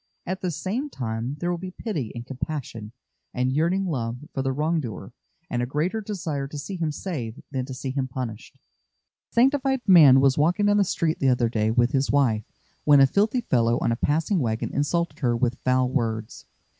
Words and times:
At 0.25 0.41
the 0.41 0.49
same 0.49 0.89
time 0.89 1.35
there 1.37 1.51
will 1.51 1.59
be 1.59 1.69
pity 1.69 2.11
and 2.15 2.25
compassion 2.25 2.91
and 3.35 3.53
yearning 3.53 3.85
love 3.85 4.17
for 4.33 4.41
the 4.41 4.51
wrong 4.51 4.79
doer 4.79 5.13
and 5.47 5.61
a 5.61 5.67
greater 5.67 6.01
desire 6.01 6.47
to 6.47 6.57
see 6.57 6.75
him 6.75 6.91
saved 6.91 7.43
than 7.51 7.65
to 7.65 7.73
see 7.75 7.91
him 7.91 8.07
punished. 8.07 8.57
A 8.57 9.33
sanctified 9.35 9.81
man 9.87 10.19
was 10.19 10.39
walking 10.39 10.65
down 10.65 10.77
the 10.77 10.83
street 10.83 11.19
the 11.19 11.29
other 11.29 11.49
day 11.49 11.69
with 11.69 11.91
his 11.91 12.09
wife, 12.09 12.45
when 12.83 12.99
a 12.99 13.05
filthy 13.05 13.41
fellow 13.41 13.77
on 13.77 13.91
a 13.91 13.95
passing 13.95 14.39
wagon 14.39 14.73
insulted 14.73 15.19
her 15.19 15.37
with 15.37 15.59
foul 15.59 15.87
words. 15.87 16.47